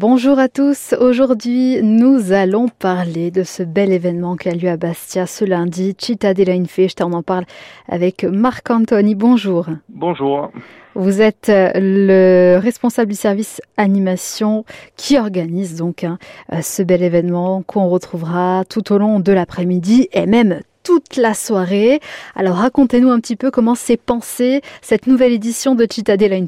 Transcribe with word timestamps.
Bonjour 0.00 0.38
à 0.38 0.46
tous. 0.48 0.94
Aujourd'hui, 1.00 1.82
nous 1.82 2.30
allons 2.30 2.68
parler 2.68 3.32
de 3.32 3.42
ce 3.42 3.64
bel 3.64 3.90
événement 3.90 4.36
qui 4.36 4.48
a 4.48 4.54
lieu 4.54 4.68
à 4.68 4.76
Bastia 4.76 5.26
ce 5.26 5.44
lundi, 5.44 5.96
Cittadella 5.98 6.52
in 6.52 6.66
Festa. 6.66 7.04
On 7.04 7.12
en 7.14 7.24
parle 7.24 7.46
avec 7.88 8.22
Marc 8.22 8.70
Anthony. 8.70 9.16
Bonjour. 9.16 9.66
Bonjour. 9.88 10.52
Vous 10.94 11.20
êtes 11.20 11.48
euh, 11.48 11.72
le 11.74 12.60
responsable 12.60 13.10
du 13.10 13.16
service 13.16 13.60
animation 13.76 14.64
qui 14.96 15.18
organise 15.18 15.74
donc 15.74 16.04
hein, 16.04 16.18
euh, 16.52 16.62
ce 16.62 16.84
bel 16.84 17.02
événement 17.02 17.64
qu'on 17.66 17.88
retrouvera 17.88 18.62
tout 18.70 18.92
au 18.92 18.98
long 18.98 19.18
de 19.18 19.32
l'après-midi 19.32 20.08
et 20.12 20.26
même 20.26 20.60
toute 20.88 21.16
la 21.18 21.34
soirée. 21.34 22.00
Alors 22.34 22.56
racontez-nous 22.56 23.10
un 23.10 23.20
petit 23.20 23.36
peu 23.36 23.50
comment 23.50 23.74
s'est 23.74 23.98
pensée 23.98 24.62
cette 24.80 25.06
nouvelle 25.06 25.32
édition 25.34 25.74
de 25.74 25.86
Cittadella 25.88 26.36
in. 26.36 26.46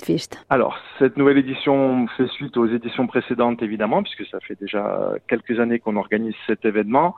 Alors, 0.49 0.79
cette 0.99 1.19
nouvelle 1.19 1.37
édition 1.37 2.07
fait 2.17 2.27
suite 2.29 2.57
aux 2.57 2.67
éditions 2.67 3.07
précédentes 3.07 3.63
évidemment, 3.63 4.03
puisque 4.03 4.27
ça 4.31 4.41
fait 4.41 4.59
déjà 4.59 5.13
quelques 5.29 5.61
années 5.61 5.79
qu'on 5.79 5.97
organise 5.97 6.35
cet 6.47 6.65
événement. 6.65 7.17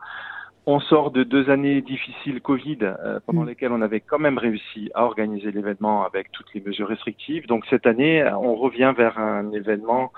On 0.67 0.81
sort 0.81 1.12
de 1.12 1.23
deux 1.23 1.48
années 1.48 1.81
difficiles 1.81 2.41
Covid, 2.41 2.79
euh, 2.83 3.21
pendant 3.25 3.43
mm. 3.43 3.48
lesquelles 3.48 3.73
on 3.73 3.83
avait 3.83 4.01
quand 4.01 4.19
même 4.19 4.39
réussi 4.39 4.91
à 4.95 5.05
organiser 5.05 5.53
l'événement 5.53 6.05
avec 6.05 6.33
toutes 6.33 6.53
les 6.55 6.61
mesures 6.61 6.89
restrictives. 6.89 7.47
Donc 7.47 7.65
cette 7.70 7.87
année, 7.87 8.29
on 8.33 8.57
revient 8.57 8.93
vers 8.97 9.20
un 9.20 9.53
événement 9.53 10.11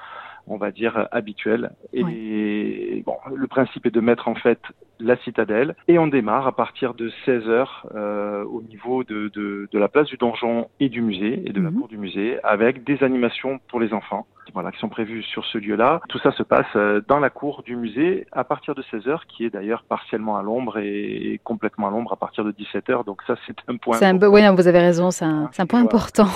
on 0.46 0.56
va 0.56 0.70
dire, 0.70 1.08
habituel. 1.10 1.72
Et 1.92 3.02
bon, 3.06 3.16
le 3.34 3.46
principe 3.46 3.86
est 3.86 3.90
de 3.90 4.00
mettre 4.00 4.28
en 4.28 4.34
fait 4.34 4.60
la 5.00 5.16
citadelle 5.18 5.74
et 5.88 5.98
on 5.98 6.06
démarre 6.06 6.46
à 6.46 6.52
partir 6.52 6.94
de 6.94 7.10
16 7.24 7.48
heures 7.48 7.86
euh, 7.94 8.44
au 8.44 8.62
niveau 8.62 9.04
de, 9.04 9.28
de, 9.34 9.68
de, 9.70 9.78
la 9.78 9.88
place 9.88 10.06
du 10.08 10.16
donjon 10.16 10.68
et 10.80 10.88
du 10.88 11.02
musée 11.02 11.42
et 11.46 11.52
de 11.52 11.60
la 11.60 11.70
mhm. 11.70 11.78
cour 11.78 11.88
du 11.88 11.98
musée 11.98 12.38
avec 12.44 12.84
des 12.84 13.02
animations 13.02 13.60
pour 13.68 13.80
les 13.80 13.92
enfants 13.92 14.26
voilà, 14.52 14.70
qui 14.70 14.78
sont 14.78 14.88
prévues 14.88 15.22
sur 15.22 15.44
ce 15.46 15.58
lieu-là. 15.58 16.00
Tout 16.08 16.18
ça 16.18 16.30
se 16.32 16.42
passe 16.42 16.66
euh, 16.76 17.00
dans 17.08 17.18
la 17.18 17.30
cour 17.30 17.62
du 17.62 17.76
musée 17.76 18.26
à 18.32 18.44
partir 18.44 18.74
de 18.74 18.82
16 18.90 19.08
heures 19.08 19.26
qui 19.26 19.44
est 19.44 19.50
d'ailleurs 19.50 19.84
partiellement 19.88 20.36
à 20.36 20.42
l'ombre 20.42 20.78
et 20.78 21.40
complètement 21.44 21.88
à 21.88 21.90
l'ombre 21.90 22.12
à 22.12 22.16
partir 22.16 22.44
de 22.44 22.52
17 22.52 22.90
heures. 22.90 23.04
Donc 23.04 23.22
ça, 23.26 23.34
c'est 23.46 23.56
un 23.68 23.76
point. 23.76 23.96
C'est 23.96 24.06
un, 24.06 24.18
oui, 24.18 24.42
vous 24.54 24.68
avez 24.68 24.78
raison, 24.78 25.10
c'est 25.10 25.24
un, 25.24 25.50
un, 25.56 25.66
point 25.66 25.80
important. 25.80 26.26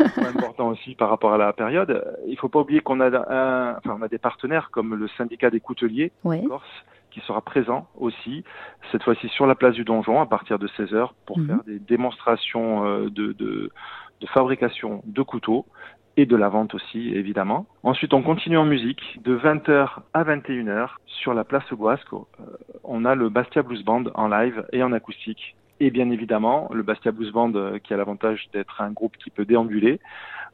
un 0.00 0.08
point 0.08 0.28
important 0.28 0.68
aussi 0.68 0.94
par 0.94 1.10
rapport 1.10 1.32
à 1.32 1.38
la 1.38 1.52
période. 1.52 2.04
Il 2.26 2.36
faut 2.38 2.48
pas 2.48 2.60
oublier 2.60 2.80
qu'on 2.80 3.00
a 3.00 3.06
un, 3.06 3.76
enfin, 3.76 3.96
on 3.98 4.02
a 4.02 4.08
des 4.08 4.18
partenaires 4.18 4.70
comme 4.72 4.94
le 4.94 5.08
syndicat 5.16 5.50
des 5.50 5.60
couteliers. 5.60 6.10
Corse 6.22 6.64
qui 7.18 7.26
sera 7.26 7.40
présent 7.40 7.88
aussi, 7.98 8.44
cette 8.92 9.02
fois-ci 9.02 9.28
sur 9.28 9.46
la 9.46 9.54
place 9.54 9.74
du 9.74 9.84
donjon 9.84 10.20
à 10.20 10.26
partir 10.26 10.58
de 10.58 10.68
16h 10.68 11.10
pour 11.26 11.38
mmh. 11.38 11.46
faire 11.46 11.64
des 11.64 11.78
démonstrations 11.78 12.86
euh, 12.86 13.10
de, 13.10 13.32
de, 13.32 13.70
de, 14.20 14.26
fabrication 14.26 15.02
de 15.04 15.22
couteaux 15.22 15.66
et 16.16 16.26
de 16.26 16.36
la 16.36 16.48
vente 16.48 16.74
aussi 16.74 17.10
évidemment. 17.14 17.66
Ensuite 17.82 18.14
on 18.14 18.22
continue 18.22 18.58
en 18.58 18.64
musique 18.64 19.20
de 19.22 19.36
20h 19.36 20.00
à 20.14 20.24
21h 20.24 20.90
sur 21.06 21.34
la 21.34 21.44
place 21.44 21.68
Guasco. 21.72 22.28
Euh, 22.40 22.44
on 22.84 23.04
a 23.04 23.14
le 23.14 23.28
Bastia 23.28 23.62
Blues 23.62 23.84
Band 23.84 24.04
en 24.14 24.28
live 24.28 24.64
et 24.72 24.82
en 24.82 24.92
acoustique 24.92 25.56
et 25.80 25.90
bien 25.90 26.10
évidemment, 26.10 26.68
le 26.72 26.82
Bastia 26.82 27.12
Blues 27.12 27.30
Band, 27.30 27.52
euh, 27.54 27.78
qui 27.78 27.94
a 27.94 27.96
l'avantage 27.96 28.48
d'être 28.52 28.80
un 28.80 28.90
groupe 28.90 29.16
qui 29.16 29.30
peut 29.30 29.44
déambuler, 29.44 30.00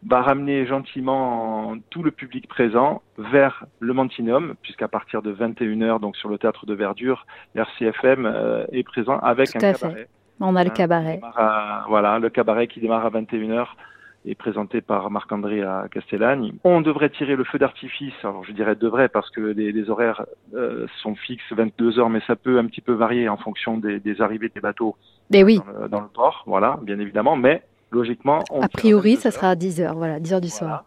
va 0.06 0.22
ramener 0.22 0.66
gentiment 0.66 1.74
tout 1.90 2.02
le 2.02 2.10
public 2.10 2.48
présent 2.48 3.02
vers 3.18 3.64
le 3.80 3.92
Mantinum, 3.92 4.54
puisqu'à 4.62 4.88
partir 4.88 5.22
de 5.22 5.32
21h, 5.32 6.00
donc 6.00 6.16
sur 6.16 6.28
le 6.28 6.38
théâtre 6.38 6.66
de 6.66 6.74
Verdure, 6.74 7.26
l'RCFM 7.54 8.26
euh, 8.26 8.66
est 8.72 8.82
présent 8.82 9.18
avec 9.18 9.50
tout 9.50 9.58
un 9.58 9.72
cabaret. 9.72 9.94
Fait. 9.94 10.08
On 10.40 10.56
a 10.56 10.64
le 10.64 10.70
hein, 10.70 10.74
cabaret. 10.74 11.20
À, 11.36 11.84
voilà, 11.88 12.18
le 12.18 12.28
cabaret 12.28 12.66
qui 12.66 12.80
démarre 12.80 13.06
à 13.06 13.10
21h 13.10 13.66
est 14.26 14.34
présenté 14.34 14.80
par 14.80 15.10
Marc-André 15.10 15.62
à 15.62 15.86
Castellane. 15.90 16.52
On 16.64 16.80
devrait 16.80 17.10
tirer 17.10 17.36
le 17.36 17.44
feu 17.44 17.58
d'artifice, 17.58 18.14
alors 18.22 18.44
je 18.44 18.52
dirais 18.52 18.74
devrait 18.74 19.08
parce 19.08 19.30
que 19.30 19.40
les, 19.40 19.70
les 19.70 19.90
horaires 19.90 20.24
euh, 20.54 20.86
sont 21.02 21.14
fixes 21.14 21.52
22 21.52 21.98
heures, 21.98 22.10
mais 22.10 22.20
ça 22.26 22.34
peut 22.34 22.58
un 22.58 22.66
petit 22.66 22.80
peu 22.80 22.92
varier 22.92 23.28
en 23.28 23.36
fonction 23.36 23.76
des, 23.76 24.00
des 24.00 24.20
arrivées 24.22 24.50
des 24.54 24.60
bateaux 24.60 24.96
oui. 25.32 25.58
dans, 25.58 25.82
le, 25.82 25.88
dans, 25.88 26.00
le, 26.00 26.08
port, 26.08 26.42
voilà, 26.46 26.78
bien 26.82 26.98
évidemment, 26.98 27.36
mais 27.36 27.62
logiquement... 27.94 28.42
On 28.50 28.60
a 28.60 28.68
priori, 28.68 29.16
ça 29.16 29.30
sera 29.30 29.50
à 29.50 29.54
10 29.54 29.80
heures, 29.80 29.94
voilà, 29.94 30.20
10 30.20 30.34
heures 30.34 30.40
du 30.40 30.48
voilà. 30.48 30.74
soir. 30.76 30.84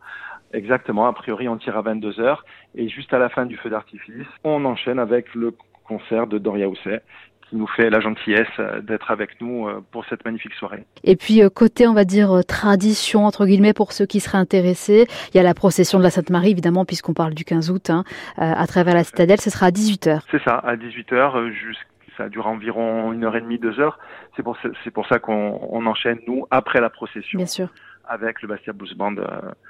Exactement, 0.54 1.08
a 1.08 1.14
priori 1.14 1.50
on 1.50 1.58
tire 1.58 1.78
à 1.78 1.82
22 1.82 2.20
heures 2.22 2.46
et 2.76 2.88
juste 2.88 3.14
à 3.14 3.20
la 3.20 3.30
fin 3.30 3.46
du 3.46 3.58
feu 3.58 3.70
d'artifice, 3.70 4.28
on 4.44 4.64
enchaîne 4.64 4.98
avec 4.98 5.34
le 5.36 5.54
concert 5.84 6.28
de 6.28 6.38
Doria 6.38 6.70
Housset 6.70 7.02
qui 7.50 7.56
nous 7.56 7.68
fait 7.68 7.90
la 7.90 8.00
gentillesse 8.00 8.48
euh, 8.60 8.82
d'être 8.82 9.12
avec 9.12 9.40
nous 9.42 9.68
euh, 9.68 9.84
pour 9.92 10.06
cette 10.06 10.26
magnifique 10.26 10.54
soirée. 10.54 10.86
Et 11.04 11.16
puis 11.16 11.42
euh, 11.42 11.50
côté, 11.50 11.88
on 11.88 11.94
va 11.94 12.04
dire, 12.04 12.42
tradition, 12.46 13.26
entre 13.26 13.46
guillemets, 13.46 13.74
pour 13.74 13.94
ceux 13.94 14.06
qui 14.06 14.20
seraient 14.20 14.38
intéressés, 14.38 15.08
il 15.34 15.38
y 15.38 15.40
a 15.40 15.44
la 15.44 15.54
procession 15.54 15.98
de 15.98 16.04
la 16.04 16.10
Sainte-Marie, 16.10 16.52
évidemment, 16.52 16.86
puisqu'on 16.86 17.14
parle 17.14 17.34
du 17.34 17.46
15 17.46 17.72
août, 17.72 17.90
hein, 17.90 18.04
à 18.38 18.68
travers 18.68 18.96
la 18.96 19.04
citadelle, 19.04 19.40
ce 19.40 19.50
sera 19.50 19.68
à 19.68 19.72
18h. 19.72 20.20
C'est 20.30 20.44
ça, 20.44 20.56
à 20.56 20.76
18h, 20.76 21.52
jusqu'à 21.52 21.86
ça 22.18 22.30
dure 22.30 22.48
environ 22.48 23.14
une 23.14 23.24
heure 23.24 23.36
et 23.36 23.42
demie, 23.42 23.60
deux 23.60 23.80
heures. 23.80 24.00
C'est 24.36 24.44
pour, 24.44 24.58
c'est 24.84 24.92
pour 24.92 25.08
ça 25.08 25.20
qu'on 25.20 25.86
enchaîne, 25.86 26.20
nous, 26.28 26.46
après 26.52 26.82
la 26.82 26.90
procession. 26.90 27.38
Bien 27.38 27.46
sûr 27.46 27.70
avec 28.08 28.42
le 28.42 28.48
Bastia 28.48 28.74
Blues 28.74 28.94
Band 28.94 29.18
euh, 29.18 29.26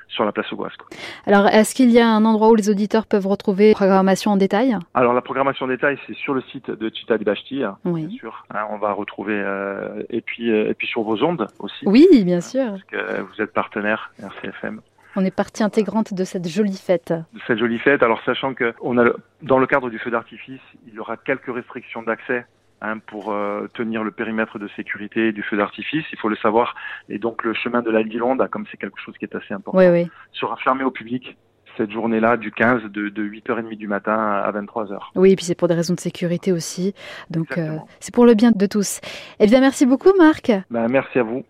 sur 0.08 0.24
la 0.24 0.32
place 0.32 0.52
Auguasque. 0.54 0.80
Alors, 1.26 1.48
est-ce 1.48 1.76
qu'il 1.76 1.90
y 1.92 2.00
a 2.00 2.08
un 2.08 2.24
endroit 2.26 2.50
où 2.50 2.56
les 2.56 2.70
auditeurs 2.70 3.06
peuvent 3.06 3.28
retrouver 3.28 3.70
la 3.70 3.76
programmation 3.76 4.32
en 4.32 4.38
détail? 4.38 4.78
Alors, 4.94 5.14
la 5.14 5.22
programmation 5.22 5.66
en 5.66 5.70
détail, 5.70 5.98
c'est 6.08 6.16
sur 6.16 6.34
le 6.34 6.42
site 6.42 6.70
de 6.70 6.90
Città 6.90 7.18
di 7.18 7.24
Bastia, 7.24 7.78
oui. 7.86 8.06
bien 8.06 8.18
sûr. 8.18 8.46
Hein, 8.54 8.66
on 8.70 8.78
va 8.78 8.94
retrouver, 8.94 9.34
euh, 9.36 10.04
et, 10.10 10.22
puis, 10.22 10.52
euh, 10.52 10.70
et 10.70 10.74
puis 10.74 10.88
sur 10.88 11.02
vos 11.02 11.24
ondes 11.24 11.48
aussi. 11.60 11.84
Oui, 11.86 12.08
bien 12.24 12.42
sûr. 12.42 12.66
Parce 12.66 12.84
que 12.84 13.22
vous 13.22 13.42
êtes 13.42 13.54
partenaire 13.54 14.12
RCFM. 14.22 14.82
On 15.18 15.26
est 15.26 15.36
partie 15.36 15.64
intégrante 15.64 16.14
de 16.14 16.24
cette 16.24 16.48
jolie 16.48 16.78
fête. 16.78 17.12
De 17.12 17.40
cette 17.48 17.58
jolie 17.58 17.80
fête. 17.80 18.04
Alors, 18.04 18.22
sachant 18.24 18.54
que 18.54 18.74
on 18.82 18.98
a, 18.98 19.12
dans 19.42 19.60
le 19.60 19.68
cadre 19.68 19.90
du 19.90 20.00
feu 20.00 20.12
d'artifice, 20.12 20.62
il 20.88 20.94
y 20.94 21.00
aura 21.00 21.18
quelques 21.18 21.54
restrictions 21.54 22.04
d'accès 22.04 22.46
Hein, 22.80 23.00
pour 23.00 23.32
euh, 23.32 23.68
tenir 23.74 24.04
le 24.04 24.12
périmètre 24.12 24.60
de 24.60 24.68
sécurité 24.76 25.32
du 25.32 25.42
feu 25.42 25.58
d'artifice, 25.58 26.06
il 26.12 26.20
faut 26.20 26.30
le 26.30 26.36
savoir. 26.36 26.76
Et 27.10 27.18
donc 27.18 27.44
le 27.44 27.56
chemin 27.56 27.82
de 27.82 27.90
la 27.90 28.04
Guilonde, 28.04 28.48
comme 28.52 28.66
c'est 28.70 28.78
quelque 28.78 29.00
chose 29.04 29.16
qui 29.18 29.26
est 29.26 29.36
assez 29.36 29.52
important, 29.52 29.80
oui, 29.80 29.88
oui. 29.88 30.08
sera 30.32 30.56
fermé 30.58 30.84
au 30.84 30.92
public 30.92 31.38
cette 31.76 31.90
journée-là 31.90 32.38
du 32.38 32.52
15 32.52 32.84
de, 32.84 33.10
de 33.10 33.24
8h30 33.24 33.78
du 33.78 33.88
matin 33.88 34.14
à 34.16 34.52
23h. 34.52 35.00
Oui, 35.16 35.32
et 35.32 35.36
puis 35.36 35.46
c'est 35.46 35.56
pour 35.56 35.68
des 35.68 35.74
raisons 35.74 35.96
de 35.96 36.00
sécurité 36.00 36.52
aussi. 36.52 36.94
Donc 37.32 37.58
euh, 37.58 37.78
c'est 38.00 38.14
pour 38.14 38.28
le 38.28 38.36
bien 38.36 38.52
de 38.52 38.66
tous. 38.68 39.02
Eh 39.40 39.48
bien 39.48 39.60
merci 39.60 39.88
beaucoup 39.88 40.14
Marc. 40.16 40.52
Ben, 40.70 40.88
merci 40.88 41.18
à 41.18 41.24
vous. 41.24 41.44